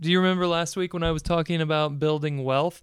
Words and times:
Do 0.00 0.10
you 0.10 0.18
remember 0.18 0.46
last 0.46 0.78
week 0.78 0.94
when 0.94 1.02
I 1.02 1.10
was 1.10 1.20
talking 1.20 1.60
about 1.60 1.98
building 1.98 2.42
wealth 2.42 2.80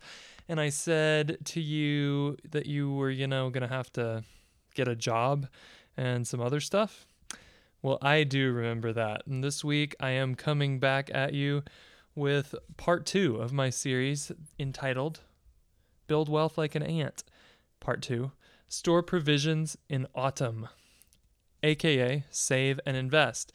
and 0.48 0.60
I 0.60 0.70
said 0.70 1.40
to 1.46 1.60
you 1.60 2.38
that 2.52 2.68
you 2.68 2.94
were, 2.94 3.10
you 3.10 3.26
know, 3.26 3.50
going 3.50 3.68
to 3.68 3.74
have 3.74 3.92
to 3.94 4.24
get 4.76 4.88
a 4.88 4.96
job 4.96 5.48
and 5.98 6.28
some 6.28 6.40
other 6.40 6.60
stuff? 6.60 7.08
Well, 7.82 7.98
I 8.04 8.24
do 8.24 8.52
remember 8.52 8.94
that. 8.94 9.24
And 9.26 9.44
this 9.44 9.64
week 9.64 9.96
I 10.00 10.12
am 10.12 10.36
coming 10.36 10.78
back 10.78 11.10
at 11.12 11.34
you 11.34 11.64
with 12.14 12.54
part 12.78 13.08
two 13.08 13.38
of 13.38 13.52
my 13.52 13.72
series 13.72 14.32
entitled 14.60 15.22
Build 16.06 16.30
Wealth 16.30 16.56
Like 16.56 16.76
an 16.76 16.84
Ant. 16.84 17.24
Part 17.80 18.04
two 18.04 18.32
Store 18.68 19.02
Provisions 19.02 19.76
in 19.90 20.06
Autumn, 20.14 20.70
aka 21.64 22.26
Save 22.30 22.80
and 22.86 22.96
Invest. 22.96 23.54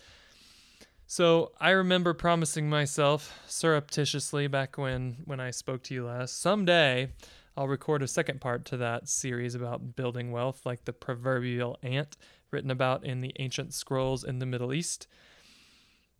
So 1.14 1.52
I 1.60 1.72
remember 1.72 2.14
promising 2.14 2.70
myself 2.70 3.38
surreptitiously 3.46 4.46
back 4.46 4.78
when 4.78 5.18
when 5.26 5.40
I 5.40 5.50
spoke 5.50 5.82
to 5.82 5.94
you 5.94 6.06
last, 6.06 6.40
someday 6.40 7.10
I'll 7.54 7.68
record 7.68 8.02
a 8.02 8.08
second 8.08 8.40
part 8.40 8.64
to 8.64 8.78
that 8.78 9.10
series 9.10 9.54
about 9.54 9.94
building 9.94 10.32
wealth 10.32 10.64
like 10.64 10.86
the 10.86 10.94
proverbial 10.94 11.76
ant 11.82 12.16
written 12.50 12.70
about 12.70 13.04
in 13.04 13.20
the 13.20 13.34
ancient 13.38 13.74
scrolls 13.74 14.24
in 14.24 14.38
the 14.38 14.46
Middle 14.46 14.72
East. 14.72 15.06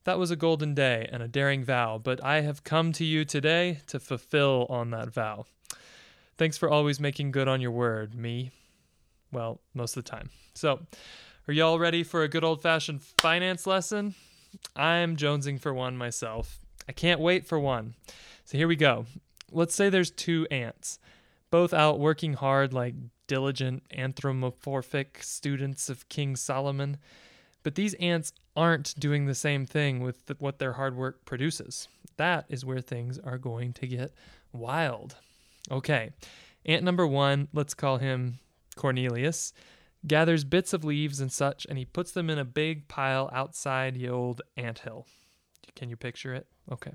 That 0.04 0.18
was 0.18 0.30
a 0.30 0.36
golden 0.36 0.74
day 0.74 1.08
and 1.10 1.22
a 1.22 1.26
daring 1.26 1.64
vow, 1.64 1.96
but 1.96 2.22
I 2.22 2.42
have 2.42 2.62
come 2.62 2.92
to 2.92 3.04
you 3.06 3.24
today 3.24 3.80
to 3.86 3.98
fulfill 3.98 4.66
on 4.68 4.90
that 4.90 5.08
vow. 5.08 5.46
Thanks 6.36 6.58
for 6.58 6.68
always 6.68 7.00
making 7.00 7.30
good 7.30 7.48
on 7.48 7.62
your 7.62 7.70
word, 7.70 8.14
me. 8.14 8.50
Well, 9.32 9.58
most 9.72 9.96
of 9.96 10.04
the 10.04 10.10
time. 10.10 10.28
So, 10.52 10.80
are 11.48 11.54
y'all 11.54 11.78
ready 11.78 12.02
for 12.02 12.24
a 12.24 12.28
good 12.28 12.44
old 12.44 12.60
fashioned 12.60 13.00
finance 13.00 13.66
lesson? 13.66 14.16
I'm 14.76 15.16
jonesing 15.16 15.60
for 15.60 15.72
one 15.72 15.96
myself. 15.96 16.58
I 16.88 16.92
can't 16.92 17.20
wait 17.20 17.46
for 17.46 17.58
one. 17.58 17.94
So 18.44 18.58
here 18.58 18.68
we 18.68 18.76
go. 18.76 19.06
Let's 19.50 19.74
say 19.74 19.88
there's 19.88 20.10
two 20.10 20.46
ants, 20.50 20.98
both 21.50 21.72
out 21.72 21.98
working 21.98 22.34
hard 22.34 22.72
like 22.72 22.94
diligent 23.26 23.82
anthropomorphic 23.94 25.22
students 25.22 25.88
of 25.88 26.08
King 26.08 26.36
Solomon. 26.36 26.96
But 27.62 27.76
these 27.76 27.94
ants 27.94 28.32
aren't 28.56 28.98
doing 28.98 29.26
the 29.26 29.34
same 29.34 29.66
thing 29.66 30.00
with 30.00 30.30
what 30.38 30.58
their 30.58 30.74
hard 30.74 30.96
work 30.96 31.24
produces. 31.24 31.88
That 32.16 32.44
is 32.48 32.64
where 32.64 32.80
things 32.80 33.18
are 33.18 33.38
going 33.38 33.72
to 33.74 33.86
get 33.86 34.12
wild. 34.52 35.16
Okay, 35.70 36.10
ant 36.66 36.82
number 36.82 37.06
one, 37.06 37.48
let's 37.52 37.74
call 37.74 37.98
him 37.98 38.38
Cornelius 38.76 39.52
gathers 40.06 40.44
bits 40.44 40.72
of 40.72 40.84
leaves 40.84 41.20
and 41.20 41.30
such, 41.32 41.66
and 41.68 41.78
he 41.78 41.84
puts 41.84 42.12
them 42.12 42.28
in 42.30 42.38
a 42.38 42.44
big 42.44 42.88
pile 42.88 43.30
outside 43.32 43.94
the 43.94 44.08
old 44.08 44.42
ant 44.56 44.80
hill. 44.80 45.06
Can 45.74 45.88
you 45.88 45.96
picture 45.96 46.34
it? 46.34 46.46
Okay. 46.70 46.92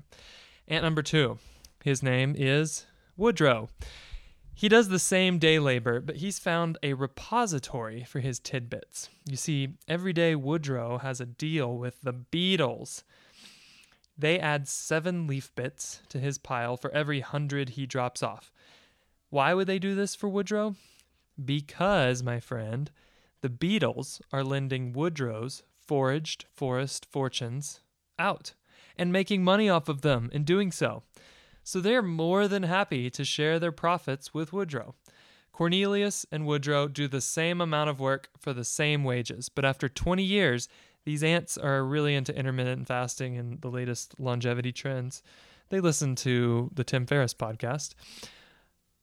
Ant 0.68 0.84
number 0.84 1.02
two, 1.02 1.38
his 1.82 2.02
name 2.02 2.34
is 2.36 2.86
Woodrow. 3.16 3.68
He 4.54 4.68
does 4.68 4.88
the 4.88 4.98
same 4.98 5.38
day 5.38 5.58
labor, 5.60 6.00
but 6.00 6.16
he's 6.16 6.40
found 6.40 6.78
a 6.82 6.94
repository 6.94 8.02
for 8.04 8.18
his 8.18 8.40
tidbits. 8.40 9.08
You 9.24 9.36
see, 9.36 9.74
every 9.86 10.12
day 10.12 10.34
Woodrow 10.34 10.98
has 10.98 11.20
a 11.20 11.26
deal 11.26 11.78
with 11.78 12.00
the 12.02 12.12
beetles. 12.12 13.04
They 14.16 14.40
add 14.40 14.66
seven 14.66 15.28
leaf 15.28 15.54
bits 15.54 16.00
to 16.08 16.18
his 16.18 16.38
pile 16.38 16.76
for 16.76 16.90
every 16.90 17.20
hundred 17.20 17.70
he 17.70 17.86
drops 17.86 18.20
off. 18.20 18.52
Why 19.30 19.54
would 19.54 19.68
they 19.68 19.78
do 19.78 19.94
this 19.94 20.16
for 20.16 20.28
Woodrow? 20.28 20.74
Because, 21.44 22.22
my 22.22 22.40
friend, 22.40 22.90
the 23.40 23.48
beetles 23.48 24.20
are 24.32 24.42
lending 24.42 24.92
Woodrow's 24.92 25.62
foraged 25.86 26.44
forest 26.54 27.06
fortunes 27.10 27.80
out 28.18 28.54
and 28.96 29.12
making 29.12 29.44
money 29.44 29.68
off 29.68 29.88
of 29.88 30.02
them 30.02 30.28
in 30.32 30.44
doing 30.44 30.72
so. 30.72 31.02
So 31.62 31.80
they're 31.80 32.02
more 32.02 32.48
than 32.48 32.64
happy 32.64 33.10
to 33.10 33.24
share 33.24 33.58
their 33.58 33.72
profits 33.72 34.34
with 34.34 34.52
Woodrow. 34.52 34.94
Cornelius 35.52 36.24
and 36.30 36.46
Woodrow 36.46 36.88
do 36.88 37.08
the 37.08 37.20
same 37.20 37.60
amount 37.60 37.90
of 37.90 38.00
work 38.00 38.28
for 38.38 38.52
the 38.52 38.64
same 38.64 39.04
wages, 39.04 39.48
but 39.48 39.64
after 39.64 39.88
20 39.88 40.22
years, 40.22 40.68
these 41.04 41.22
ants 41.22 41.58
are 41.58 41.84
really 41.84 42.14
into 42.14 42.36
intermittent 42.36 42.86
fasting 42.86 43.36
and 43.36 43.60
the 43.60 43.70
latest 43.70 44.18
longevity 44.20 44.72
trends. 44.72 45.22
They 45.70 45.80
listen 45.80 46.14
to 46.16 46.70
the 46.74 46.84
Tim 46.84 47.06
Ferriss 47.06 47.34
podcast. 47.34 47.94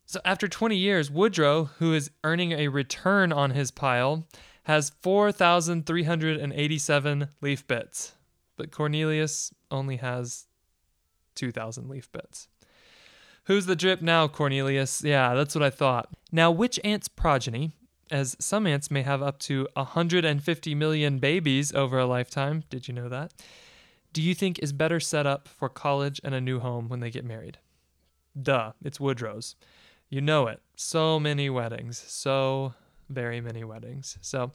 So 0.05 0.21
after 0.23 0.47
20 0.47 0.75
years, 0.75 1.09
Woodrow, 1.09 1.71
who 1.79 1.93
is 1.93 2.11
earning 2.23 2.51
a 2.51 2.67
return 2.67 3.33
on 3.33 3.49
his 3.51 3.71
pile, 3.71 4.27
has 4.63 4.91
4,387 5.01 7.27
leaf 7.41 7.67
bits, 7.67 8.13
but 8.55 8.71
Cornelius 8.71 9.53
only 9.71 9.97
has 9.97 10.45
2,000 11.35 11.89
leaf 11.89 12.11
bits. 12.11 12.47
Who's 13.45 13.67
the 13.67 13.75
drip 13.75 14.01
now, 14.01 14.27
Cornelius? 14.27 15.03
Yeah, 15.03 15.35
that's 15.35 15.53
what 15.53 15.63
I 15.63 15.69
thought. 15.69 16.09
Now, 16.31 16.49
which 16.49 16.79
ant's 16.83 17.07
progeny, 17.07 17.73
as 18.09 18.35
some 18.39 18.65
ants 18.65 18.89
may 18.89 19.03
have 19.03 19.21
up 19.21 19.37
to 19.39 19.67
150 19.73 20.75
million 20.75 21.19
babies 21.19 21.71
over 21.73 21.99
a 21.99 22.07
lifetime, 22.07 22.63
did 22.69 22.87
you 22.87 22.93
know 22.93 23.09
that? 23.09 23.33
Do 24.13 24.21
you 24.21 24.33
think 24.33 24.59
is 24.59 24.73
better 24.73 24.99
set 24.99 25.27
up 25.27 25.47
for 25.47 25.69
college 25.69 26.19
and 26.23 26.33
a 26.33 26.41
new 26.41 26.59
home 26.59 26.89
when 26.89 27.01
they 27.01 27.11
get 27.11 27.25
married? 27.25 27.59
Duh, 28.41 28.71
it's 28.83 28.99
Woodrow's. 28.99 29.55
You 30.09 30.21
know 30.21 30.47
it. 30.47 30.61
So 30.75 31.19
many 31.19 31.49
weddings. 31.49 32.03
So 32.07 32.73
very 33.09 33.41
many 33.41 33.63
weddings. 33.63 34.17
So 34.21 34.51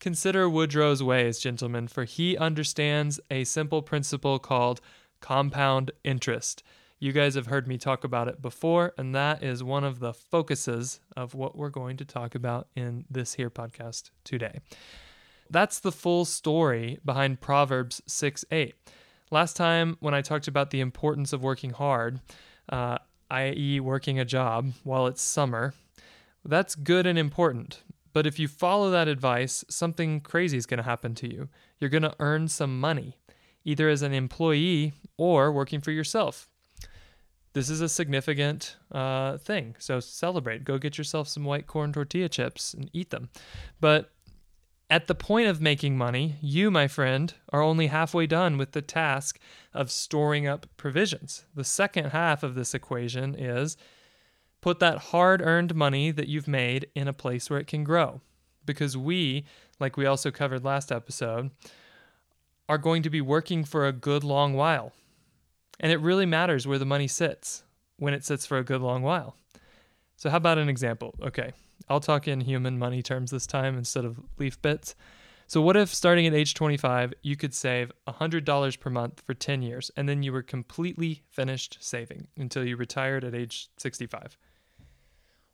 consider 0.00 0.48
Woodrow's 0.48 1.02
ways, 1.02 1.38
gentlemen, 1.38 1.88
for 1.88 2.04
he 2.04 2.36
understands 2.36 3.20
a 3.30 3.44
simple 3.44 3.82
principle 3.82 4.38
called 4.38 4.80
compound 5.20 5.90
interest. 6.04 6.62
You 6.98 7.12
guys 7.12 7.34
have 7.34 7.46
heard 7.46 7.66
me 7.66 7.76
talk 7.76 8.04
about 8.04 8.28
it 8.28 8.40
before, 8.40 8.94
and 8.96 9.14
that 9.14 9.42
is 9.42 9.62
one 9.62 9.84
of 9.84 9.98
the 9.98 10.14
focuses 10.14 11.00
of 11.16 11.34
what 11.34 11.56
we're 11.56 11.70
going 11.70 11.96
to 11.98 12.04
talk 12.04 12.34
about 12.34 12.68
in 12.76 13.04
this 13.10 13.34
here 13.34 13.50
podcast 13.50 14.10
today. 14.22 14.60
That's 15.50 15.80
the 15.80 15.92
full 15.92 16.24
story 16.24 16.98
behind 17.04 17.40
Proverbs 17.40 18.00
6 18.06 18.44
8. 18.50 18.74
Last 19.30 19.56
time, 19.56 19.96
when 20.00 20.14
I 20.14 20.22
talked 20.22 20.48
about 20.48 20.70
the 20.70 20.80
importance 20.80 21.32
of 21.32 21.42
working 21.42 21.70
hard, 21.70 22.20
uh, 22.68 22.98
i.e., 23.34 23.80
working 23.80 24.18
a 24.18 24.24
job 24.24 24.72
while 24.84 25.06
it's 25.06 25.22
summer, 25.22 25.74
that's 26.44 26.74
good 26.74 27.06
and 27.06 27.18
important. 27.18 27.82
But 28.12 28.26
if 28.26 28.38
you 28.38 28.46
follow 28.46 28.90
that 28.90 29.08
advice, 29.08 29.64
something 29.68 30.20
crazy 30.20 30.56
is 30.56 30.66
going 30.66 30.78
to 30.78 30.84
happen 30.84 31.14
to 31.16 31.32
you. 31.32 31.48
You're 31.80 31.90
going 31.90 32.02
to 32.02 32.14
earn 32.20 32.46
some 32.46 32.78
money, 32.78 33.16
either 33.64 33.88
as 33.88 34.02
an 34.02 34.14
employee 34.14 34.92
or 35.16 35.50
working 35.50 35.80
for 35.80 35.90
yourself. 35.90 36.48
This 37.54 37.68
is 37.68 37.80
a 37.80 37.88
significant 37.88 38.76
uh, 38.92 39.38
thing. 39.38 39.74
So 39.78 40.00
celebrate. 40.00 40.64
Go 40.64 40.78
get 40.78 40.96
yourself 40.96 41.28
some 41.28 41.44
white 41.44 41.66
corn 41.66 41.92
tortilla 41.92 42.28
chips 42.28 42.72
and 42.72 42.88
eat 42.92 43.10
them. 43.10 43.30
But 43.80 44.13
at 44.94 45.08
the 45.08 45.14
point 45.16 45.48
of 45.48 45.60
making 45.60 45.98
money, 45.98 46.36
you, 46.40 46.70
my 46.70 46.86
friend, 46.86 47.34
are 47.52 47.60
only 47.60 47.88
halfway 47.88 48.28
done 48.28 48.56
with 48.56 48.70
the 48.70 48.80
task 48.80 49.40
of 49.72 49.90
storing 49.90 50.46
up 50.46 50.68
provisions. 50.76 51.46
The 51.52 51.64
second 51.64 52.10
half 52.10 52.44
of 52.44 52.54
this 52.54 52.74
equation 52.74 53.34
is 53.34 53.76
put 54.60 54.78
that 54.78 54.98
hard 55.10 55.42
earned 55.42 55.74
money 55.74 56.12
that 56.12 56.28
you've 56.28 56.46
made 56.46 56.86
in 56.94 57.08
a 57.08 57.12
place 57.12 57.50
where 57.50 57.58
it 57.58 57.66
can 57.66 57.82
grow. 57.82 58.20
Because 58.64 58.96
we, 58.96 59.44
like 59.80 59.96
we 59.96 60.06
also 60.06 60.30
covered 60.30 60.62
last 60.62 60.92
episode, 60.92 61.50
are 62.68 62.78
going 62.78 63.02
to 63.02 63.10
be 63.10 63.20
working 63.20 63.64
for 63.64 63.88
a 63.88 63.92
good 63.92 64.22
long 64.22 64.54
while. 64.54 64.92
And 65.80 65.90
it 65.90 65.98
really 65.98 66.24
matters 66.24 66.68
where 66.68 66.78
the 66.78 66.84
money 66.84 67.08
sits 67.08 67.64
when 67.96 68.14
it 68.14 68.24
sits 68.24 68.46
for 68.46 68.58
a 68.58 68.64
good 68.64 68.80
long 68.80 69.02
while. 69.02 69.34
So, 70.16 70.30
how 70.30 70.36
about 70.36 70.58
an 70.58 70.68
example? 70.68 71.14
Okay, 71.22 71.52
I'll 71.88 72.00
talk 72.00 72.28
in 72.28 72.40
human 72.40 72.78
money 72.78 73.02
terms 73.02 73.30
this 73.30 73.46
time 73.46 73.76
instead 73.76 74.04
of 74.04 74.20
leaf 74.38 74.60
bits. 74.62 74.94
So, 75.46 75.60
what 75.60 75.76
if 75.76 75.92
starting 75.92 76.26
at 76.26 76.34
age 76.34 76.54
25, 76.54 77.14
you 77.22 77.36
could 77.36 77.54
save 77.54 77.92
$100 78.08 78.80
per 78.80 78.90
month 78.90 79.22
for 79.26 79.34
10 79.34 79.62
years 79.62 79.90
and 79.96 80.08
then 80.08 80.22
you 80.22 80.32
were 80.32 80.42
completely 80.42 81.22
finished 81.30 81.78
saving 81.80 82.28
until 82.36 82.64
you 82.64 82.76
retired 82.76 83.24
at 83.24 83.34
age 83.34 83.68
65? 83.76 84.38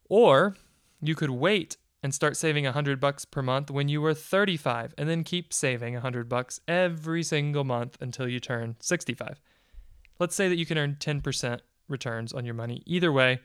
Or 0.08 0.56
you 1.00 1.14
could 1.14 1.30
wait 1.30 1.76
and 2.02 2.14
start 2.14 2.36
saving 2.36 2.64
100 2.64 3.00
bucks 3.00 3.24
per 3.24 3.42
month 3.42 3.70
when 3.70 3.88
you 3.88 4.00
were 4.00 4.14
35 4.14 4.94
and 4.96 5.08
then 5.08 5.24
keep 5.24 5.52
saving 5.52 5.94
100 5.94 6.28
bucks 6.28 6.60
every 6.66 7.22
single 7.22 7.64
month 7.64 7.96
until 8.00 8.28
you 8.28 8.40
turn 8.40 8.76
65. 8.80 9.40
Let's 10.18 10.34
say 10.34 10.48
that 10.48 10.56
you 10.56 10.66
can 10.66 10.78
earn 10.78 10.96
10% 10.98 11.60
returns 11.88 12.32
on 12.32 12.44
your 12.44 12.54
money 12.54 12.82
either 12.86 13.12
way 13.12 13.40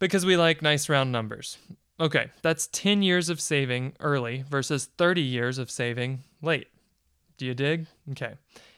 because 0.00 0.26
we 0.26 0.36
like 0.36 0.62
nice 0.62 0.88
round 0.88 1.12
numbers. 1.12 1.58
Okay, 2.00 2.30
that's 2.42 2.66
10 2.68 3.02
years 3.02 3.28
of 3.28 3.40
saving 3.40 3.92
early 4.00 4.44
versus 4.48 4.86
30 4.96 5.20
years 5.20 5.58
of 5.58 5.70
saving 5.70 6.24
late. 6.42 6.68
Do 7.36 7.46
you 7.46 7.54
dig? 7.54 7.86
Okay. 8.10 8.34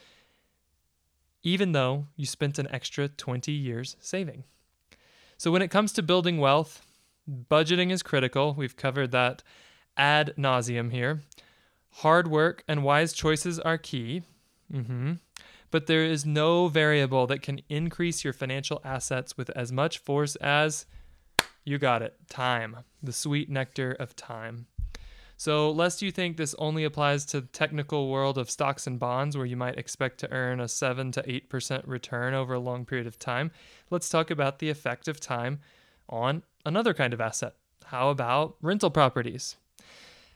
even 1.42 1.72
though 1.72 2.06
you 2.16 2.24
spent 2.26 2.58
an 2.58 2.68
extra 2.70 3.08
20 3.08 3.52
years 3.52 3.96
saving. 4.00 4.44
So, 5.38 5.50
when 5.50 5.62
it 5.62 5.70
comes 5.70 5.92
to 5.92 6.02
building 6.02 6.38
wealth, 6.38 6.85
budgeting 7.28 7.90
is 7.90 8.02
critical. 8.02 8.54
We've 8.54 8.76
covered 8.76 9.10
that 9.12 9.42
ad 9.96 10.34
nauseum 10.36 10.92
here. 10.92 11.22
Hard 11.90 12.28
work 12.28 12.62
and 12.68 12.82
wise 12.82 13.12
choices 13.12 13.58
are 13.58 13.78
key. 13.78 14.22
Mm-hmm. 14.72 15.14
But 15.70 15.86
there 15.86 16.04
is 16.04 16.24
no 16.24 16.68
variable 16.68 17.26
that 17.26 17.42
can 17.42 17.60
increase 17.68 18.24
your 18.24 18.32
financial 18.32 18.80
assets 18.84 19.36
with 19.36 19.50
as 19.50 19.72
much 19.72 19.98
force 19.98 20.36
as 20.36 20.86
you 21.64 21.78
got 21.78 22.02
it 22.02 22.14
time, 22.28 22.78
the 23.02 23.12
sweet 23.12 23.50
nectar 23.50 23.92
of 23.92 24.14
time. 24.14 24.66
So, 25.38 25.70
lest 25.70 26.00
you 26.00 26.10
think 26.10 26.36
this 26.36 26.54
only 26.58 26.84
applies 26.84 27.26
to 27.26 27.42
the 27.42 27.46
technical 27.48 28.08
world 28.08 28.38
of 28.38 28.50
stocks 28.50 28.86
and 28.86 28.98
bonds 28.98 29.36
where 29.36 29.44
you 29.44 29.56
might 29.56 29.78
expect 29.78 30.18
to 30.20 30.32
earn 30.32 30.60
a 30.60 30.68
7 30.68 31.12
to 31.12 31.22
8% 31.22 31.82
return 31.86 32.32
over 32.32 32.54
a 32.54 32.58
long 32.58 32.86
period 32.86 33.06
of 33.06 33.18
time, 33.18 33.50
let's 33.90 34.08
talk 34.08 34.30
about 34.30 34.60
the 34.60 34.70
effect 34.70 35.08
of 35.08 35.20
time 35.20 35.60
on 36.08 36.42
another 36.64 36.94
kind 36.94 37.12
of 37.12 37.20
asset. 37.20 37.54
How 37.86 38.10
about 38.10 38.56
rental 38.60 38.90
properties? 38.90 39.56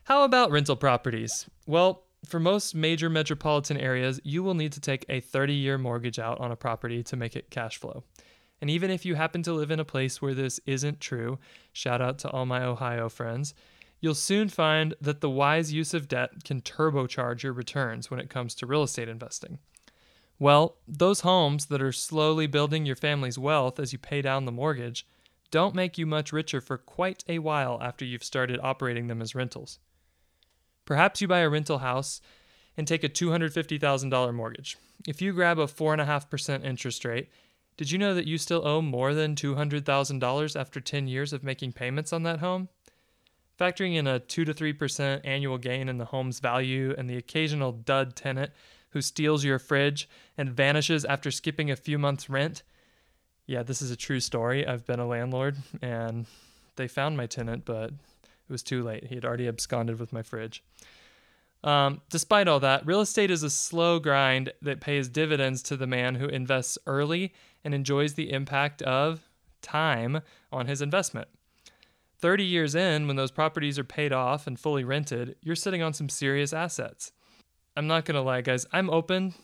How 0.05 0.25
about 0.25 0.50
rental 0.50 0.76
properties? 0.76 1.46
Well, 1.67 2.05
for 2.26 2.38
most 2.38 2.75
major 2.75 3.08
metropolitan 3.08 3.76
areas, 3.76 4.20
you 4.25 4.43
will 4.43 4.55
need 4.55 4.72
to 4.72 4.81
take 4.81 5.05
a 5.08 5.20
30 5.20 5.55
year 5.55 5.78
mortgage 5.78 6.19
out 6.19 6.40
on 6.40 6.52
a 6.52 6.56
property 6.56 7.02
to 7.05 7.17
make 7.17 7.37
it 7.37 7.50
cash 7.50 7.78
flow. 7.78 8.05
And 8.61 8.69
even 8.69 8.90
if 8.90 9.06
you 9.06 9.14
happen 9.14 9.43
to 9.44 9.52
live 9.52 9.70
in 9.70 9.81
a 9.81 9.84
place 9.84 10.20
where 10.20 10.34
this 10.34 10.61
isn't 10.67 11.00
true, 11.00 11.38
shout 11.73 12.02
out 12.02 12.19
to 12.20 12.31
all 12.31 12.44
my 12.44 12.62
Ohio 12.62 13.08
friends, 13.08 13.55
you'll 14.00 14.14
soon 14.14 14.49
find 14.49 14.94
that 15.00 15.20
the 15.20 15.31
wise 15.31 15.73
use 15.73 15.94
of 15.94 16.08
debt 16.08 16.44
can 16.44 16.61
turbocharge 16.61 17.43
your 17.43 17.52
returns 17.52 18.11
when 18.11 18.20
it 18.20 18.31
comes 18.31 18.55
to 18.56 18.66
real 18.66 18.82
estate 18.82 19.08
investing. 19.08 19.58
Well, 20.38 20.76
those 20.87 21.20
homes 21.20 21.66
that 21.66 21.82
are 21.82 21.93
slowly 21.93 22.46
building 22.46 22.87
your 22.87 22.96
family's 22.96 23.38
wealth 23.38 23.78
as 23.78 23.93
you 23.93 23.99
pay 23.99 24.23
down 24.23 24.44
the 24.44 24.52
mortgage 24.52 25.06
don't 25.50 25.75
make 25.75 25.99
you 25.99 26.06
much 26.06 26.32
richer 26.32 26.61
for 26.61 26.79
quite 26.79 27.25
a 27.29 27.38
while 27.38 27.79
after 27.82 28.05
you've 28.05 28.25
started 28.25 28.61
operating 28.62 29.06
them 29.06 29.20
as 29.20 29.35
rentals. 29.35 29.79
Perhaps 30.85 31.20
you 31.20 31.29
buy 31.29 31.41
a 31.41 31.49
rental 31.49 31.79
house 31.79 32.20
and 32.76 32.87
take 32.87 33.05
a 33.05 33.08
$250,000 33.08 34.35
mortgage. 34.35 34.76
If 35.06 35.20
you 35.20 35.32
grab 35.32 35.58
a 35.58 35.67
4.5% 35.67 36.64
interest 36.64 37.05
rate, 37.05 37.29
did 37.76 37.91
you 37.91 37.99
know 37.99 38.14
that 38.14 38.26
you 38.26 38.38
still 38.38 38.67
owe 38.67 38.82
more 38.82 39.14
than 39.14 39.35
$200,000 39.35 40.61
after 40.61 40.81
10 40.81 41.08
years 41.08 41.32
of 41.32 41.43
making 41.43 41.73
payments 41.73 42.12
on 42.12 42.23
that 42.25 42.41
home? 42.41 42.69
Factoring 43.58 43.97
in 43.97 44.06
a 44.06 44.19
2 44.19 44.44
to 44.44 44.55
3% 44.55 45.20
annual 45.25 45.58
gain 45.58 45.88
in 45.88 45.99
the 45.99 46.06
home's 46.06 46.41
value 46.41 46.94
and 46.97 47.08
the 47.08 47.17
occasional 47.17 47.73
dud 47.73 48.17
tenant 48.17 48.52
who 48.91 49.00
steals 49.00 49.44
your 49.44 49.58
fridge 49.58 50.08
and 50.37 50.50
vanishes 50.50 51.05
after 51.05 51.31
skipping 51.31 51.70
a 51.70 51.76
few 51.76 51.99
months' 51.99 52.29
rent. 52.29 52.62
Yeah, 53.50 53.64
this 53.64 53.82
is 53.82 53.91
a 53.91 53.97
true 53.97 54.20
story. 54.20 54.64
I've 54.64 54.87
been 54.87 55.00
a 55.00 55.06
landlord 55.08 55.56
and 55.82 56.26
they 56.76 56.87
found 56.87 57.17
my 57.17 57.26
tenant, 57.26 57.64
but 57.64 57.91
it 57.91 58.49
was 58.49 58.62
too 58.62 58.81
late. 58.85 59.08
He 59.08 59.17
had 59.17 59.25
already 59.25 59.49
absconded 59.49 59.99
with 59.99 60.12
my 60.12 60.23
fridge. 60.23 60.62
Um, 61.64 62.00
despite 62.11 62.47
all 62.47 62.61
that, 62.61 62.87
real 62.87 63.00
estate 63.00 63.29
is 63.29 63.43
a 63.43 63.50
slow 63.50 63.99
grind 63.99 64.52
that 64.62 64.81
pays 64.81 65.08
dividends 65.08 65.64
to 65.64 65.76
the 65.76 65.88
man 65.88 66.14
who 66.14 66.26
invests 66.26 66.79
early 66.87 67.35
and 67.64 67.75
enjoys 67.75 68.14
the 68.14 68.31
impact 68.31 68.82
of 68.82 69.29
time 69.62 70.20
on 70.52 70.69
his 70.69 70.81
investment. 70.81 71.26
30 72.20 72.44
years 72.44 72.76
in, 72.76 73.08
when 73.08 73.17
those 73.17 73.32
properties 73.32 73.81
are 73.81 73.85
paid 73.85 74.12
off 74.12 74.47
and 74.47 74.61
fully 74.61 74.85
rented, 74.85 75.35
you're 75.43 75.56
sitting 75.56 75.82
on 75.82 75.93
some 75.93 76.08
serious 76.08 76.52
assets. 76.52 77.11
I'm 77.76 77.88
not 77.88 78.05
going 78.05 78.14
to 78.14 78.23
lie, 78.23 78.43
guys, 78.43 78.64
I'm 78.73 78.91
open 78.91 79.35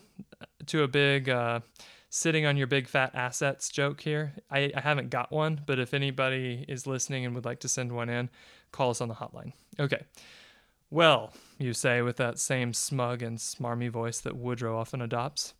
to 0.66 0.84
a 0.84 0.88
big 0.88 1.28
uh, 1.28 1.58
sitting 2.08 2.46
on 2.46 2.56
your 2.56 2.66
big 2.66 2.88
fat 2.88 3.14
assets 3.14 3.68
joke 3.68 4.00
here. 4.00 4.34
I, 4.50 4.72
I 4.74 4.80
haven't 4.80 5.10
got 5.10 5.32
one, 5.32 5.60
but 5.66 5.78
if 5.78 5.92
anybody 5.92 6.64
is 6.68 6.86
listening 6.86 7.24
and 7.26 7.34
would 7.34 7.44
like 7.44 7.60
to 7.60 7.68
send 7.68 7.92
one 7.92 8.08
in, 8.08 8.30
call 8.72 8.90
us 8.90 9.00
on 9.00 9.08
the 9.08 9.14
hotline. 9.14 9.52
Okay. 9.78 10.02
Well, 10.90 11.32
you 11.58 11.72
say 11.72 12.00
with 12.02 12.16
that 12.16 12.38
same 12.38 12.72
smug 12.72 13.22
and 13.22 13.38
smarmy 13.38 13.90
voice 13.90 14.20
that 14.20 14.36
Woodrow 14.36 14.78
often 14.78 15.02
adopts. 15.02 15.54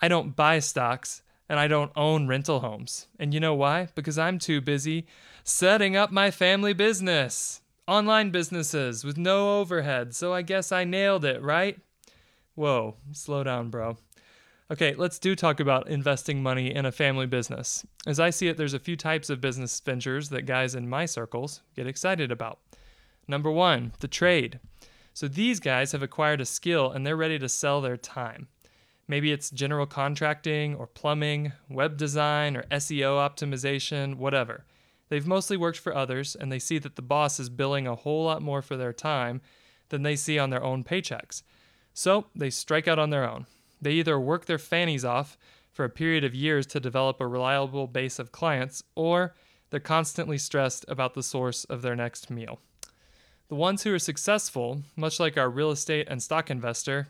I 0.00 0.08
don't 0.08 0.36
buy 0.36 0.60
stocks 0.60 1.22
and 1.48 1.58
I 1.58 1.68
don't 1.68 1.92
own 1.96 2.28
rental 2.28 2.60
homes. 2.60 3.08
And 3.18 3.34
you 3.34 3.40
know 3.40 3.54
why? 3.54 3.88
Because 3.94 4.18
I'm 4.18 4.38
too 4.38 4.60
busy 4.60 5.06
setting 5.44 5.96
up 5.96 6.10
my 6.10 6.30
family 6.30 6.72
business. 6.72 7.60
Online 7.88 8.30
businesses 8.30 9.04
with 9.04 9.18
no 9.18 9.58
overhead, 9.58 10.14
so 10.14 10.32
I 10.32 10.42
guess 10.42 10.70
I 10.70 10.84
nailed 10.84 11.24
it, 11.24 11.42
right? 11.42 11.78
Whoa, 12.54 12.94
slow 13.10 13.42
down, 13.42 13.70
bro. 13.70 13.96
Okay, 14.72 14.94
let's 14.94 15.18
do 15.18 15.36
talk 15.36 15.60
about 15.60 15.88
investing 15.88 16.42
money 16.42 16.74
in 16.74 16.86
a 16.86 16.92
family 16.92 17.26
business. 17.26 17.84
As 18.06 18.18
I 18.18 18.30
see 18.30 18.48
it, 18.48 18.56
there's 18.56 18.72
a 18.72 18.78
few 18.78 18.96
types 18.96 19.28
of 19.28 19.38
business 19.38 19.78
ventures 19.78 20.30
that 20.30 20.46
guys 20.46 20.74
in 20.74 20.88
my 20.88 21.04
circles 21.04 21.60
get 21.76 21.86
excited 21.86 22.32
about. 22.32 22.58
Number 23.28 23.50
one, 23.50 23.92
the 24.00 24.08
trade. 24.08 24.60
So 25.12 25.28
these 25.28 25.60
guys 25.60 25.92
have 25.92 26.02
acquired 26.02 26.40
a 26.40 26.46
skill 26.46 26.90
and 26.90 27.06
they're 27.06 27.18
ready 27.18 27.38
to 27.38 27.50
sell 27.50 27.82
their 27.82 27.98
time. 27.98 28.48
Maybe 29.06 29.30
it's 29.30 29.50
general 29.50 29.84
contracting 29.84 30.74
or 30.74 30.86
plumbing, 30.86 31.52
web 31.68 31.98
design 31.98 32.56
or 32.56 32.62
SEO 32.70 33.18
optimization, 33.18 34.14
whatever. 34.14 34.64
They've 35.10 35.26
mostly 35.26 35.58
worked 35.58 35.80
for 35.80 35.94
others, 35.94 36.34
and 36.34 36.50
they 36.50 36.58
see 36.58 36.78
that 36.78 36.96
the 36.96 37.02
boss 37.02 37.38
is 37.38 37.50
billing 37.50 37.86
a 37.86 37.94
whole 37.94 38.24
lot 38.24 38.40
more 38.40 38.62
for 38.62 38.78
their 38.78 38.94
time 38.94 39.42
than 39.90 40.02
they 40.02 40.16
see 40.16 40.38
on 40.38 40.48
their 40.48 40.64
own 40.64 40.82
paychecks. 40.82 41.42
So 41.92 42.28
they 42.34 42.48
strike 42.48 42.88
out 42.88 42.98
on 42.98 43.10
their 43.10 43.28
own. 43.28 43.44
They 43.82 43.92
either 43.92 44.18
work 44.18 44.46
their 44.46 44.58
fannies 44.58 45.04
off 45.04 45.36
for 45.70 45.84
a 45.84 45.90
period 45.90 46.24
of 46.24 46.34
years 46.34 46.66
to 46.68 46.80
develop 46.80 47.20
a 47.20 47.26
reliable 47.26 47.86
base 47.86 48.18
of 48.18 48.32
clients, 48.32 48.82
or 48.94 49.34
they're 49.70 49.80
constantly 49.80 50.38
stressed 50.38 50.84
about 50.86 51.14
the 51.14 51.22
source 51.22 51.64
of 51.64 51.82
their 51.82 51.96
next 51.96 52.30
meal. 52.30 52.60
The 53.48 53.56
ones 53.56 53.82
who 53.82 53.92
are 53.92 53.98
successful, 53.98 54.82
much 54.96 55.18
like 55.18 55.36
our 55.36 55.50
real 55.50 55.70
estate 55.70 56.06
and 56.08 56.22
stock 56.22 56.50
investor, 56.50 57.08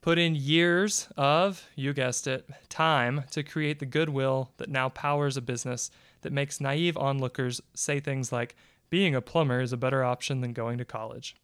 put 0.00 0.18
in 0.18 0.36
years 0.36 1.08
of, 1.16 1.66
you 1.74 1.92
guessed 1.92 2.26
it, 2.26 2.48
time 2.68 3.24
to 3.30 3.42
create 3.42 3.78
the 3.78 3.86
goodwill 3.86 4.52
that 4.58 4.68
now 4.68 4.88
powers 4.90 5.36
a 5.36 5.40
business 5.40 5.90
that 6.20 6.32
makes 6.32 6.60
naive 6.60 6.96
onlookers 6.96 7.60
say 7.74 7.98
things 7.98 8.30
like, 8.30 8.54
being 8.90 9.14
a 9.16 9.20
plumber 9.20 9.60
is 9.60 9.72
a 9.72 9.76
better 9.76 10.04
option 10.04 10.40
than 10.40 10.52
going 10.52 10.78
to 10.78 10.84
college. 10.84 11.34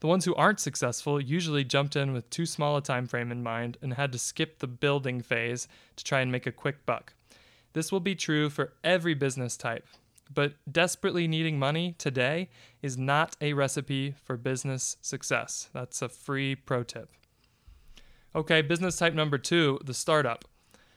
The 0.00 0.06
ones 0.06 0.26
who 0.26 0.34
aren't 0.34 0.60
successful 0.60 1.20
usually 1.20 1.64
jumped 1.64 1.96
in 1.96 2.12
with 2.12 2.28
too 2.28 2.44
small 2.44 2.76
a 2.76 2.82
time 2.82 3.06
frame 3.06 3.32
in 3.32 3.42
mind 3.42 3.78
and 3.80 3.94
had 3.94 4.12
to 4.12 4.18
skip 4.18 4.58
the 4.58 4.66
building 4.66 5.22
phase 5.22 5.68
to 5.96 6.04
try 6.04 6.20
and 6.20 6.30
make 6.30 6.46
a 6.46 6.52
quick 6.52 6.84
buck. 6.84 7.14
This 7.72 7.90
will 7.90 8.00
be 8.00 8.14
true 8.14 8.50
for 8.50 8.74
every 8.84 9.14
business 9.14 9.56
type, 9.56 9.86
but 10.32 10.54
desperately 10.70 11.26
needing 11.26 11.58
money 11.58 11.94
today 11.98 12.50
is 12.82 12.98
not 12.98 13.36
a 13.40 13.54
recipe 13.54 14.14
for 14.22 14.36
business 14.36 14.96
success. 15.00 15.70
That's 15.72 16.02
a 16.02 16.08
free 16.08 16.54
pro 16.54 16.82
tip. 16.82 17.10
Okay, 18.34 18.60
business 18.60 18.96
type 18.96 19.14
number 19.14 19.38
two 19.38 19.78
the 19.82 19.94
startup. 19.94 20.44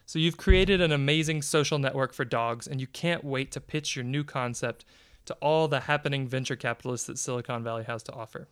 So 0.05 0.19
you've 0.19 0.37
created 0.37 0.81
an 0.81 0.91
amazing 0.91 1.41
social 1.43 1.79
network 1.79 2.13
for 2.13 2.25
dogs, 2.25 2.67
and 2.67 2.81
you 2.81 2.87
can't 2.87 3.23
wait 3.23 3.51
to 3.51 3.61
pitch 3.61 3.95
your 3.95 4.03
new 4.03 4.23
concept 4.23 4.83
to 5.25 5.35
all 5.35 5.67
the 5.67 5.81
happening 5.81 6.27
venture 6.27 6.55
capitalists 6.55 7.07
that 7.07 7.19
Silicon 7.19 7.63
Valley 7.63 7.83
has 7.83 8.01
to 8.03 8.13
offer. 8.13 8.47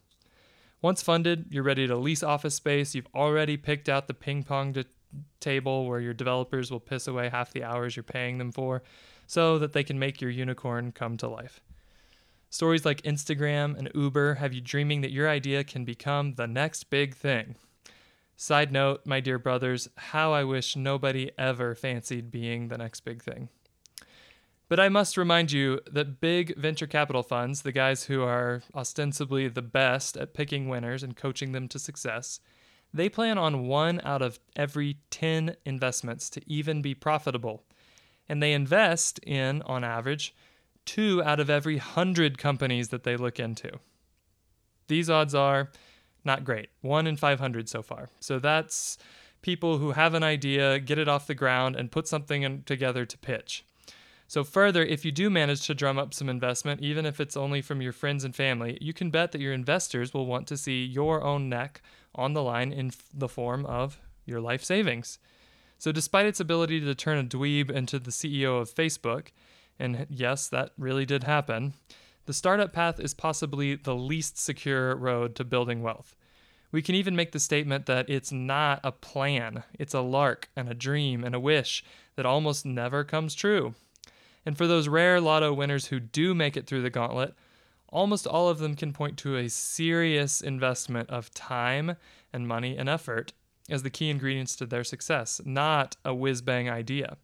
Once 0.81 1.01
funded, 1.01 1.45
you're 1.49 1.63
ready 1.63 1.87
to 1.87 1.95
lease 1.95 2.23
office 2.23 2.55
space. 2.55 2.93
You've 2.93 3.07
already 3.15 3.57
picked 3.57 3.89
out 3.89 4.07
the 4.07 4.13
ping 4.13 4.43
pong 4.43 4.75
table 5.39 5.85
where 5.85 5.99
your 5.99 6.13
developers 6.13 6.69
will 6.69 6.79
piss 6.79 7.07
away 7.07 7.29
half 7.29 7.51
the 7.51 7.63
hours 7.63 7.95
you're 7.95 8.03
paying 8.03 8.37
them 8.37 8.51
for 8.51 8.83
so 9.25 9.57
that 9.57 9.73
they 9.73 9.83
can 9.83 9.97
make 9.97 10.21
your 10.21 10.31
unicorn 10.31 10.91
come 10.91 11.17
to 11.17 11.27
life. 11.27 11.61
Stories 12.49 12.85
like 12.85 13.01
Instagram 13.01 13.77
and 13.77 13.91
Uber 13.93 14.35
have 14.35 14.53
you 14.53 14.61
dreaming 14.61 15.01
that 15.01 15.11
your 15.11 15.27
idea 15.27 15.63
can 15.63 15.83
become 15.83 16.35
the 16.35 16.47
next 16.47 16.89
big 16.89 17.15
thing. 17.15 17.55
Side 18.37 18.71
note, 18.71 19.01
my 19.05 19.19
dear 19.19 19.39
brothers, 19.39 19.89
how 19.95 20.31
I 20.31 20.43
wish 20.43 20.75
nobody 20.75 21.31
ever 21.37 21.73
fancied 21.75 22.31
being 22.31 22.67
the 22.67 22.77
next 22.77 23.01
big 23.01 23.23
thing. 23.23 23.49
But 24.69 24.79
I 24.79 24.89
must 24.89 25.15
remind 25.15 25.51
you 25.51 25.79
that 25.89 26.19
big 26.19 26.57
venture 26.57 26.87
capital 26.87 27.23
funds, 27.23 27.61
the 27.61 27.71
guys 27.71 28.05
who 28.05 28.21
are 28.23 28.63
ostensibly 28.75 29.47
the 29.47 29.61
best 29.61 30.17
at 30.17 30.33
picking 30.33 30.67
winners 30.67 31.03
and 31.03 31.15
coaching 31.15 31.53
them 31.53 31.67
to 31.69 31.79
success, 31.79 32.41
they 32.93 33.07
plan 33.09 33.37
on 33.37 33.67
one 33.67 34.01
out 34.03 34.21
of 34.21 34.39
every 34.55 34.97
10 35.09 35.55
investments 35.65 36.29
to 36.31 36.41
even 36.51 36.81
be 36.81 36.93
profitable. 36.93 37.63
and 38.29 38.43
they 38.43 38.53
invest 38.53 39.19
in, 39.19 39.61
on 39.61 39.83
average, 39.83 40.35
two 40.85 41.23
out 41.23 41.39
of 41.39 41.49
every 41.49 41.77
hundred 41.77 42.37
companies 42.37 42.89
that 42.89 43.03
they 43.03 43.15
look 43.15 43.39
into. 43.39 43.71
These 44.87 45.09
odds 45.09 45.33
are 45.33 45.69
not 46.23 46.43
great. 46.43 46.69
One 46.81 47.07
in 47.07 47.15
500 47.17 47.69
so 47.69 47.81
far. 47.81 48.09
So 48.19 48.39
that's 48.39 48.97
people 49.41 49.77
who 49.77 49.91
have 49.91 50.13
an 50.13 50.23
idea, 50.23 50.79
get 50.79 50.97
it 50.97 51.07
off 51.07 51.27
the 51.27 51.35
ground, 51.35 51.75
and 51.75 51.91
put 51.91 52.07
something 52.07 52.43
in, 52.43 52.63
together 52.63 53.05
to 53.05 53.17
pitch. 53.17 53.65
So, 54.29 54.43
further, 54.43 54.83
if 54.83 55.05
you 55.05 55.13
do 55.13 55.29
manage 55.29 55.65
to 55.67 55.73
drum 55.73 55.97
up 55.97 56.13
some 56.13 56.27
investment, 56.27 56.81
even 56.81 57.05
if 57.05 57.21
it's 57.21 57.37
only 57.37 57.61
from 57.61 57.81
your 57.81 57.93
friends 57.93 58.25
and 58.25 58.35
family, 58.35 58.77
you 58.81 58.91
can 58.91 59.09
bet 59.09 59.31
that 59.31 59.39
your 59.39 59.53
investors 59.53 60.13
will 60.13 60.25
want 60.25 60.47
to 60.47 60.57
see 60.57 60.83
your 60.83 61.23
own 61.23 61.47
neck 61.47 61.81
on 62.13 62.33
the 62.33 62.43
line 62.43 62.73
in 62.73 62.91
the 63.13 63.29
form 63.29 63.65
of 63.65 63.99
your 64.25 64.41
life 64.41 64.65
savings. 64.65 65.17
So, 65.77 65.93
despite 65.93 66.25
its 66.25 66.41
ability 66.41 66.81
to 66.81 66.93
turn 66.93 67.17
a 67.17 67.23
dweeb 67.23 67.71
into 67.71 67.99
the 67.99 68.11
CEO 68.11 68.59
of 68.59 68.73
Facebook, 68.73 69.27
and 69.79 70.05
yes, 70.09 70.49
that 70.49 70.71
really 70.77 71.05
did 71.05 71.23
happen, 71.23 71.73
the 72.25 72.33
startup 72.33 72.73
path 72.73 72.99
is 72.99 73.13
possibly 73.13 73.75
the 73.75 73.95
least 73.95 74.37
secure 74.37 74.93
road 74.97 75.35
to 75.35 75.45
building 75.45 75.81
wealth. 75.81 76.17
We 76.73 76.81
can 76.81 76.95
even 76.95 77.15
make 77.15 77.31
the 77.31 77.39
statement 77.39 77.85
that 77.85 78.09
it's 78.09 78.33
not 78.33 78.81
a 78.83 78.91
plan, 78.91 79.63
it's 79.79 79.93
a 79.93 80.01
lark 80.01 80.49
and 80.53 80.67
a 80.67 80.73
dream 80.73 81.23
and 81.23 81.33
a 81.33 81.39
wish 81.39 81.85
that 82.17 82.25
almost 82.25 82.65
never 82.65 83.05
comes 83.05 83.33
true. 83.33 83.73
And 84.47 84.57
for 84.57 84.65
those 84.65 84.87
rare 84.87 85.19
lotto 85.19 85.51
winners 85.51 85.87
who 85.87 85.99
do 85.99 86.33
make 86.33 86.55
it 86.55 86.67
through 86.67 86.81
the 86.81 86.89
gauntlet, 86.89 87.35
almost 87.89 88.25
all 88.25 88.47
of 88.47 88.59
them 88.59 88.75
can 88.75 88.93
point 88.93 89.17
to 89.17 89.35
a 89.35 89.49
serious 89.49 90.39
investment 90.39 91.09
of 91.09 91.33
time 91.33 91.97
and 92.31 92.47
money 92.47 92.77
and 92.77 92.87
effort 92.87 93.33
as 93.69 93.83
the 93.83 93.89
key 93.89 94.09
ingredients 94.09 94.55
to 94.55 94.65
their 94.65 94.85
success, 94.85 95.41
not 95.43 95.97
a 96.05 96.15
whiz 96.15 96.41
bang 96.41 96.69
idea. 96.69 97.17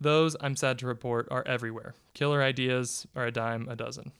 Those, 0.00 0.34
I'm 0.40 0.56
sad 0.56 0.78
to 0.78 0.86
report, 0.86 1.28
are 1.30 1.44
everywhere. 1.46 1.94
Killer 2.14 2.42
ideas 2.42 3.06
are 3.14 3.26
a 3.26 3.30
dime 3.30 3.68
a 3.68 3.76
dozen. 3.76 4.12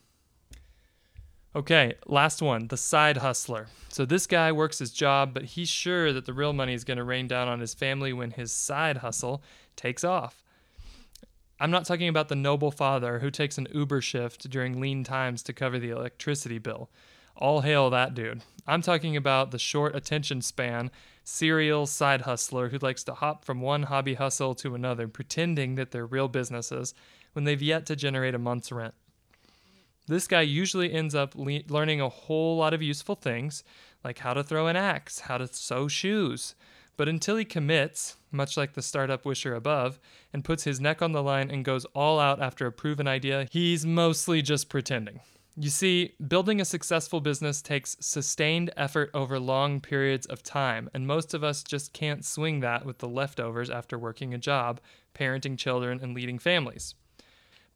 Okay, 1.54 1.94
last 2.04 2.42
one 2.42 2.68
the 2.68 2.76
side 2.76 3.16
hustler. 3.16 3.68
So, 3.88 4.04
this 4.04 4.26
guy 4.26 4.52
works 4.52 4.78
his 4.78 4.92
job, 4.92 5.32
but 5.32 5.44
he's 5.44 5.70
sure 5.70 6.12
that 6.12 6.26
the 6.26 6.34
real 6.34 6.52
money 6.52 6.74
is 6.74 6.84
going 6.84 6.98
to 6.98 7.04
rain 7.04 7.28
down 7.28 7.48
on 7.48 7.60
his 7.60 7.72
family 7.72 8.12
when 8.12 8.32
his 8.32 8.52
side 8.52 8.98
hustle 8.98 9.42
takes 9.74 10.04
off. 10.04 10.42
I'm 11.58 11.70
not 11.70 11.86
talking 11.86 12.08
about 12.08 12.28
the 12.28 12.36
noble 12.36 12.70
father 12.70 13.20
who 13.20 13.30
takes 13.30 13.56
an 13.56 13.66
Uber 13.72 14.02
shift 14.02 14.50
during 14.50 14.78
lean 14.78 15.04
times 15.04 15.42
to 15.44 15.54
cover 15.54 15.78
the 15.78 15.90
electricity 15.90 16.58
bill. 16.58 16.90
All 17.34 17.62
hail 17.62 17.88
that 17.90 18.14
dude. 18.14 18.42
I'm 18.66 18.82
talking 18.82 19.16
about 19.16 19.50
the 19.50 19.58
short 19.58 19.96
attention 19.96 20.42
span, 20.42 20.90
serial 21.24 21.86
side 21.86 22.22
hustler 22.22 22.68
who 22.68 22.78
likes 22.78 23.04
to 23.04 23.14
hop 23.14 23.44
from 23.44 23.60
one 23.60 23.84
hobby 23.84 24.14
hustle 24.14 24.54
to 24.56 24.74
another, 24.74 25.08
pretending 25.08 25.76
that 25.76 25.92
they're 25.92 26.06
real 26.06 26.28
businesses 26.28 26.94
when 27.32 27.44
they've 27.44 27.62
yet 27.62 27.86
to 27.86 27.96
generate 27.96 28.34
a 28.34 28.38
month's 28.38 28.72
rent. 28.72 28.94
This 30.06 30.28
guy 30.28 30.42
usually 30.42 30.92
ends 30.92 31.14
up 31.14 31.34
le- 31.34 31.60
learning 31.68 32.00
a 32.00 32.08
whole 32.08 32.56
lot 32.56 32.74
of 32.74 32.82
useful 32.82 33.16
things, 33.16 33.64
like 34.04 34.18
how 34.18 34.34
to 34.34 34.44
throw 34.44 34.66
an 34.66 34.76
axe, 34.76 35.20
how 35.20 35.38
to 35.38 35.46
sew 35.46 35.88
shoes. 35.88 36.54
But 36.96 37.08
until 37.08 37.36
he 37.36 37.44
commits, 37.44 38.16
much 38.36 38.56
like 38.56 38.74
the 38.74 38.82
startup 38.82 39.24
wisher 39.24 39.54
above, 39.54 39.98
and 40.32 40.44
puts 40.44 40.64
his 40.64 40.80
neck 40.80 41.02
on 41.02 41.12
the 41.12 41.22
line 41.22 41.50
and 41.50 41.64
goes 41.64 41.84
all 41.86 42.20
out 42.20 42.40
after 42.40 42.66
a 42.66 42.72
proven 42.72 43.08
idea, 43.08 43.48
he's 43.50 43.84
mostly 43.84 44.42
just 44.42 44.68
pretending. 44.68 45.20
You 45.58 45.70
see, 45.70 46.12
building 46.28 46.60
a 46.60 46.66
successful 46.66 47.20
business 47.20 47.62
takes 47.62 47.96
sustained 47.98 48.70
effort 48.76 49.10
over 49.14 49.40
long 49.40 49.80
periods 49.80 50.26
of 50.26 50.42
time, 50.42 50.90
and 50.92 51.06
most 51.06 51.32
of 51.32 51.42
us 51.42 51.62
just 51.62 51.94
can't 51.94 52.24
swing 52.24 52.60
that 52.60 52.84
with 52.84 52.98
the 52.98 53.08
leftovers 53.08 53.70
after 53.70 53.98
working 53.98 54.34
a 54.34 54.38
job, 54.38 54.80
parenting 55.14 55.56
children, 55.56 55.98
and 56.02 56.14
leading 56.14 56.38
families 56.38 56.94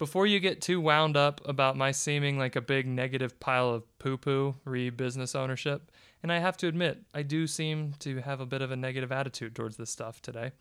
before 0.01 0.27
you 0.27 0.41
get 0.41 0.63
too 0.63 0.81
wound 0.81 1.15
up 1.15 1.43
about 1.47 1.77
my 1.77 1.91
seeming 1.93 2.39
like 2.39 2.57
a 2.57 2.61
big 2.63 2.87
negative 2.87 3.39
pile 3.39 3.69
of 3.69 3.99
poo 3.99 4.17
poo 4.17 4.57
re 4.65 4.89
business 4.89 5.35
ownership, 5.35 5.93
and 6.23 6.33
I 6.33 6.39
have 6.39 6.57
to 6.59 6.69
admit, 6.69 7.03
I 7.15 7.23
do 7.23 7.47
seem 7.47 7.95
to 8.01 8.21
have 8.21 8.41
a 8.41 8.47
bit 8.47 8.63
of 8.63 8.71
a 8.71 8.77
negative 8.77 9.13
attitude 9.13 9.55
towards 9.55 9.77
this 9.77 9.91
stuff 9.91 10.21
today. 10.21 10.53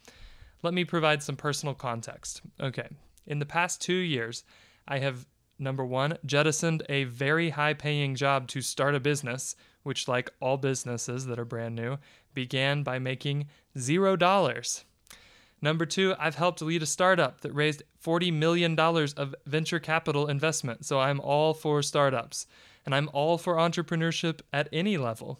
Let 0.61 0.73
me 0.73 0.85
provide 0.85 1.23
some 1.23 1.35
personal 1.35 1.75
context. 1.75 2.41
Okay, 2.59 2.87
in 3.27 3.39
the 3.39 3.45
past 3.45 3.81
two 3.81 3.93
years, 3.93 4.43
I 4.87 4.99
have 4.99 5.25
number 5.59 5.85
one, 5.85 6.17
jettisoned 6.25 6.83
a 6.89 7.03
very 7.03 7.49
high 7.49 7.73
paying 7.73 8.15
job 8.15 8.47
to 8.47 8.61
start 8.61 8.95
a 8.95 8.99
business, 8.99 9.55
which, 9.83 10.07
like 10.07 10.31
all 10.39 10.57
businesses 10.57 11.25
that 11.25 11.39
are 11.39 11.45
brand 11.45 11.75
new, 11.75 11.97
began 12.33 12.83
by 12.83 12.97
making 12.97 13.47
zero 13.77 14.15
dollars. 14.15 14.85
Number 15.61 15.85
two, 15.85 16.15
I've 16.17 16.35
helped 16.35 16.61
lead 16.61 16.81
a 16.81 16.85
startup 16.85 17.41
that 17.41 17.53
raised 17.53 17.83
$40 18.03 18.31
million 18.31 18.79
of 18.79 19.35
venture 19.45 19.79
capital 19.79 20.27
investment. 20.27 20.85
So 20.85 20.99
I'm 20.99 21.19
all 21.19 21.53
for 21.53 21.81
startups 21.81 22.47
and 22.85 22.95
I'm 22.95 23.09
all 23.11 23.37
for 23.37 23.55
entrepreneurship 23.55 24.39
at 24.53 24.69
any 24.71 24.97
level. 24.97 25.39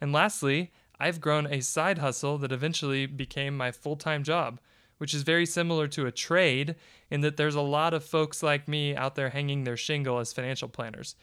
And 0.00 0.12
lastly, 0.12 0.72
I've 0.98 1.20
grown 1.20 1.46
a 1.46 1.60
side 1.60 1.98
hustle 1.98 2.38
that 2.38 2.52
eventually 2.52 3.06
became 3.06 3.56
my 3.56 3.72
full 3.72 3.96
time 3.96 4.22
job, 4.22 4.60
which 4.98 5.14
is 5.14 5.22
very 5.22 5.46
similar 5.46 5.88
to 5.88 6.06
a 6.06 6.12
trade 6.12 6.76
in 7.10 7.22
that 7.22 7.36
there's 7.36 7.54
a 7.54 7.60
lot 7.60 7.94
of 7.94 8.04
folks 8.04 8.42
like 8.42 8.68
me 8.68 8.94
out 8.94 9.14
there 9.14 9.30
hanging 9.30 9.64
their 9.64 9.76
shingle 9.76 10.18
as 10.18 10.32
financial 10.32 10.68
planners. 10.68 11.16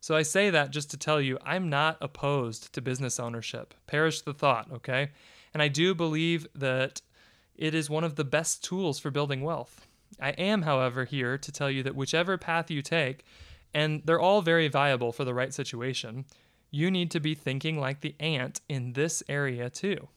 So 0.00 0.14
I 0.14 0.22
say 0.22 0.50
that 0.50 0.70
just 0.70 0.90
to 0.92 0.96
tell 0.96 1.20
you 1.20 1.38
I'm 1.44 1.68
not 1.68 1.98
opposed 2.00 2.72
to 2.72 2.80
business 2.80 3.18
ownership. 3.18 3.74
Perish 3.86 4.22
the 4.22 4.32
thought, 4.32 4.70
okay? 4.72 5.10
And 5.52 5.62
I 5.62 5.68
do 5.68 5.94
believe 5.94 6.46
that 6.54 7.02
it 7.54 7.74
is 7.74 7.90
one 7.90 8.04
of 8.04 8.14
the 8.14 8.24
best 8.24 8.62
tools 8.62 8.98
for 8.98 9.10
building 9.10 9.42
wealth. 9.42 9.86
I 10.20 10.30
am, 10.30 10.62
however, 10.62 11.04
here 11.04 11.36
to 11.36 11.52
tell 11.52 11.70
you 11.70 11.82
that 11.82 11.96
whichever 11.96 12.38
path 12.38 12.70
you 12.70 12.80
take, 12.80 13.24
and 13.74 14.02
they're 14.04 14.20
all 14.20 14.40
very 14.40 14.68
viable 14.68 15.12
for 15.12 15.24
the 15.24 15.34
right 15.34 15.52
situation, 15.52 16.24
you 16.70 16.90
need 16.90 17.10
to 17.10 17.20
be 17.20 17.34
thinking 17.34 17.78
like 17.78 18.00
the 18.00 18.14
ant 18.20 18.60
in 18.68 18.92
this 18.92 19.22
area 19.28 19.70
too. 19.70 20.08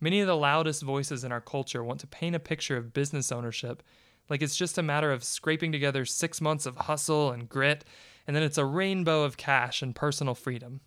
Many 0.00 0.20
of 0.20 0.26
the 0.26 0.36
loudest 0.36 0.82
voices 0.82 1.24
in 1.24 1.32
our 1.32 1.40
culture 1.40 1.84
want 1.84 2.00
to 2.00 2.06
paint 2.06 2.36
a 2.36 2.40
picture 2.40 2.76
of 2.76 2.92
business 2.92 3.32
ownership 3.32 3.82
like 4.28 4.42
it's 4.42 4.56
just 4.56 4.78
a 4.78 4.82
matter 4.82 5.12
of 5.12 5.24
scraping 5.24 5.72
together 5.72 6.04
six 6.04 6.40
months 6.40 6.66
of 6.66 6.76
hustle 6.76 7.30
and 7.30 7.48
grit, 7.48 7.84
and 8.26 8.34
then 8.34 8.42
it's 8.42 8.58
a 8.58 8.64
rainbow 8.64 9.22
of 9.22 9.36
cash 9.36 9.82
and 9.82 9.94
personal 9.94 10.34
freedom. 10.34 10.80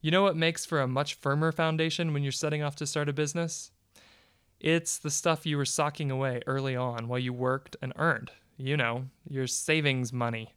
You 0.00 0.10
know 0.10 0.22
what 0.22 0.36
makes 0.36 0.66
for 0.66 0.80
a 0.80 0.88
much 0.88 1.14
firmer 1.14 1.52
foundation 1.52 2.12
when 2.12 2.22
you're 2.22 2.32
setting 2.32 2.62
off 2.62 2.76
to 2.76 2.86
start 2.86 3.08
a 3.08 3.12
business? 3.12 3.70
It's 4.60 4.98
the 4.98 5.10
stuff 5.10 5.46
you 5.46 5.56
were 5.56 5.64
socking 5.64 6.10
away 6.10 6.42
early 6.46 6.74
on 6.74 7.08
while 7.08 7.18
you 7.18 7.32
worked 7.32 7.76
and 7.80 7.92
earned. 7.96 8.30
You 8.56 8.76
know, 8.76 9.06
your 9.28 9.46
savings 9.46 10.12
money. 10.12 10.52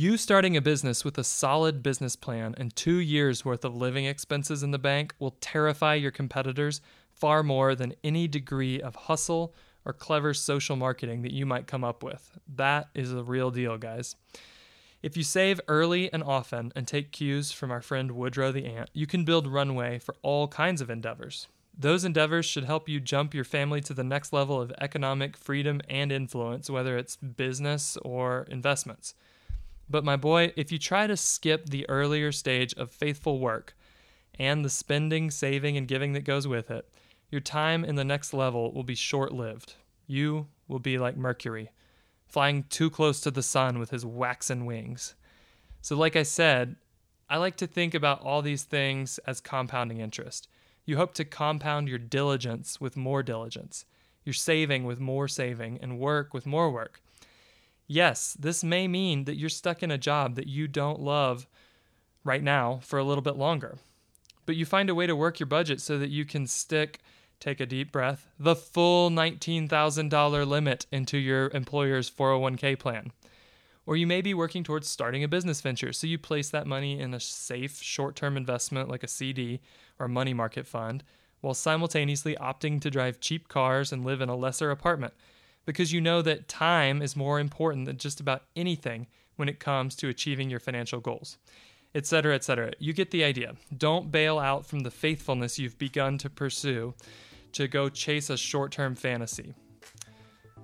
You 0.00 0.16
starting 0.16 0.56
a 0.56 0.62
business 0.62 1.04
with 1.04 1.18
a 1.18 1.24
solid 1.24 1.82
business 1.82 2.14
plan 2.14 2.54
and 2.56 2.76
two 2.76 2.98
years 2.98 3.44
worth 3.44 3.64
of 3.64 3.74
living 3.74 4.04
expenses 4.04 4.62
in 4.62 4.70
the 4.70 4.78
bank 4.78 5.12
will 5.18 5.32
terrify 5.40 5.94
your 5.94 6.12
competitors 6.12 6.80
far 7.10 7.42
more 7.42 7.74
than 7.74 7.96
any 8.04 8.28
degree 8.28 8.80
of 8.80 8.94
hustle 8.94 9.56
or 9.84 9.92
clever 9.92 10.34
social 10.34 10.76
marketing 10.76 11.22
that 11.22 11.32
you 11.32 11.44
might 11.44 11.66
come 11.66 11.82
up 11.82 12.04
with. 12.04 12.38
That 12.54 12.90
is 12.94 13.12
a 13.12 13.24
real 13.24 13.50
deal, 13.50 13.76
guys. 13.76 14.14
If 15.02 15.16
you 15.16 15.24
save 15.24 15.60
early 15.66 16.12
and 16.12 16.22
often 16.22 16.72
and 16.76 16.86
take 16.86 17.10
cues 17.10 17.50
from 17.50 17.72
our 17.72 17.82
friend 17.82 18.12
Woodrow 18.12 18.52
the 18.52 18.66
Ant, 18.66 18.90
you 18.92 19.08
can 19.08 19.24
build 19.24 19.48
runway 19.48 19.98
for 19.98 20.14
all 20.22 20.46
kinds 20.46 20.80
of 20.80 20.90
endeavors. 20.90 21.48
Those 21.76 22.04
endeavors 22.04 22.46
should 22.46 22.66
help 22.66 22.88
you 22.88 23.00
jump 23.00 23.34
your 23.34 23.42
family 23.42 23.80
to 23.80 23.94
the 23.94 24.04
next 24.04 24.32
level 24.32 24.62
of 24.62 24.72
economic 24.80 25.36
freedom 25.36 25.80
and 25.88 26.12
influence, 26.12 26.70
whether 26.70 26.96
it's 26.96 27.16
business 27.16 27.98
or 28.04 28.46
investments. 28.48 29.14
But, 29.90 30.04
my 30.04 30.16
boy, 30.16 30.52
if 30.56 30.70
you 30.70 30.78
try 30.78 31.06
to 31.06 31.16
skip 31.16 31.70
the 31.70 31.88
earlier 31.88 32.30
stage 32.30 32.74
of 32.74 32.90
faithful 32.90 33.38
work 33.38 33.74
and 34.38 34.64
the 34.64 34.70
spending, 34.70 35.30
saving, 35.30 35.76
and 35.76 35.88
giving 35.88 36.12
that 36.12 36.24
goes 36.24 36.46
with 36.46 36.70
it, 36.70 36.86
your 37.30 37.40
time 37.40 37.84
in 37.84 37.94
the 37.94 38.04
next 38.04 38.34
level 38.34 38.72
will 38.72 38.82
be 38.84 38.94
short 38.94 39.32
lived. 39.32 39.74
You 40.06 40.48
will 40.66 40.78
be 40.78 40.98
like 40.98 41.16
Mercury, 41.16 41.70
flying 42.26 42.64
too 42.64 42.90
close 42.90 43.20
to 43.22 43.30
the 43.30 43.42
sun 43.42 43.78
with 43.78 43.90
his 43.90 44.04
waxen 44.04 44.66
wings. 44.66 45.14
So, 45.80 45.96
like 45.96 46.16
I 46.16 46.22
said, 46.22 46.76
I 47.30 47.36
like 47.36 47.56
to 47.56 47.66
think 47.66 47.94
about 47.94 48.22
all 48.22 48.42
these 48.42 48.64
things 48.64 49.18
as 49.26 49.40
compounding 49.40 50.00
interest. 50.00 50.48
You 50.86 50.96
hope 50.96 51.12
to 51.14 51.24
compound 51.24 51.88
your 51.88 51.98
diligence 51.98 52.80
with 52.80 52.96
more 52.96 53.22
diligence, 53.22 53.84
your 54.24 54.32
saving 54.32 54.84
with 54.84 55.00
more 55.00 55.28
saving, 55.28 55.78
and 55.82 55.98
work 55.98 56.32
with 56.32 56.46
more 56.46 56.70
work. 56.70 57.02
Yes, 57.90 58.36
this 58.38 58.62
may 58.62 58.86
mean 58.86 59.24
that 59.24 59.36
you're 59.36 59.48
stuck 59.48 59.82
in 59.82 59.90
a 59.90 59.96
job 59.96 60.34
that 60.34 60.46
you 60.46 60.68
don't 60.68 61.00
love 61.00 61.46
right 62.22 62.42
now 62.42 62.80
for 62.82 62.98
a 62.98 63.04
little 63.04 63.22
bit 63.22 63.36
longer. 63.36 63.78
But 64.44 64.56
you 64.56 64.66
find 64.66 64.90
a 64.90 64.94
way 64.94 65.06
to 65.06 65.16
work 65.16 65.40
your 65.40 65.46
budget 65.46 65.80
so 65.80 65.98
that 65.98 66.10
you 66.10 66.26
can 66.26 66.46
stick, 66.46 67.00
take 67.40 67.60
a 67.60 67.66
deep 67.66 67.90
breath, 67.90 68.28
the 68.38 68.54
full 68.54 69.10
$19,000 69.10 70.46
limit 70.46 70.86
into 70.92 71.16
your 71.16 71.48
employer's 71.54 72.10
401k 72.10 72.78
plan. 72.78 73.10
Or 73.86 73.96
you 73.96 74.06
may 74.06 74.20
be 74.20 74.34
working 74.34 74.64
towards 74.64 74.86
starting 74.86 75.24
a 75.24 75.28
business 75.28 75.62
venture, 75.62 75.94
so 75.94 76.06
you 76.06 76.18
place 76.18 76.50
that 76.50 76.66
money 76.66 77.00
in 77.00 77.14
a 77.14 77.20
safe 77.20 77.80
short 77.80 78.16
term 78.16 78.36
investment 78.36 78.90
like 78.90 79.02
a 79.02 79.08
CD 79.08 79.60
or 79.98 80.08
money 80.08 80.34
market 80.34 80.66
fund, 80.66 81.04
while 81.40 81.54
simultaneously 81.54 82.36
opting 82.38 82.82
to 82.82 82.90
drive 82.90 83.18
cheap 83.18 83.48
cars 83.48 83.92
and 83.92 84.04
live 84.04 84.20
in 84.20 84.28
a 84.28 84.36
lesser 84.36 84.70
apartment 84.70 85.14
because 85.68 85.92
you 85.92 86.00
know 86.00 86.22
that 86.22 86.48
time 86.48 87.02
is 87.02 87.14
more 87.14 87.38
important 87.38 87.84
than 87.84 87.98
just 87.98 88.20
about 88.20 88.44
anything 88.56 89.06
when 89.36 89.50
it 89.50 89.60
comes 89.60 89.94
to 89.94 90.08
achieving 90.08 90.48
your 90.48 90.58
financial 90.58 90.98
goals, 90.98 91.36
etc., 91.94 92.34
etc. 92.34 92.72
You 92.78 92.94
get 92.94 93.10
the 93.10 93.22
idea. 93.22 93.54
Don't 93.76 94.10
bail 94.10 94.38
out 94.38 94.64
from 94.64 94.80
the 94.80 94.90
faithfulness 94.90 95.58
you've 95.58 95.76
begun 95.76 96.16
to 96.18 96.30
pursue 96.30 96.94
to 97.52 97.68
go 97.68 97.90
chase 97.90 98.30
a 98.30 98.38
short 98.38 98.72
term 98.72 98.94
fantasy. 98.94 99.52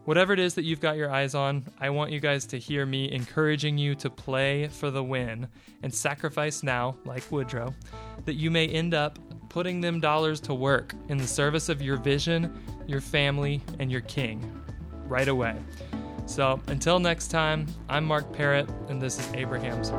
Whatever 0.07 0.33
it 0.33 0.39
is 0.39 0.55
that 0.55 0.65
you've 0.65 0.81
got 0.81 0.97
your 0.97 1.11
eyes 1.11 1.35
on, 1.35 1.67
I 1.79 1.91
want 1.91 2.11
you 2.11 2.19
guys 2.19 2.47
to 2.47 2.59
hear 2.59 2.87
me 2.87 3.13
encouraging 3.13 3.77
you 3.77 3.95
to 3.97 4.09
play 4.09 4.69
for 4.69 4.91
the 4.91 5.05
win 5.05 5.49
and 5.83 5.95
sacrifice 5.95 6.63
now, 6.63 6.97
like 7.05 7.31
Woodrow, 7.31 7.75
that 8.25 8.37
you 8.37 8.51
may 8.51 8.69
end 8.69 8.95
up 8.95 9.19
putting 9.51 9.83
them 9.83 10.01
dollars 10.01 10.41
to 10.41 10.55
work 10.55 10.95
in 11.11 11.19
the 11.19 11.27
service 11.27 11.69
of 11.69 11.83
your 11.83 11.99
vision, 11.99 12.59
your 12.87 13.03
family, 13.03 13.61
and 13.79 13.93
your 13.93 14.01
king 14.01 14.64
right 15.09 15.29
away. 15.29 15.57
So 16.27 16.61
until 16.69 16.99
next 16.99 17.29
time, 17.29 17.67
I'm 17.89 18.05
Mark 18.05 18.33
Parrott, 18.33 18.69
and 18.89 19.01
this 19.01 19.19
is 19.19 19.33
Abraham's. 19.35 19.91